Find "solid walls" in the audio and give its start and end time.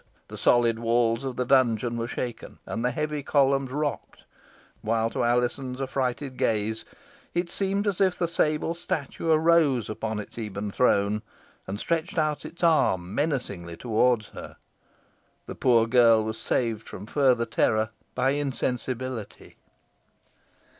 0.39-1.23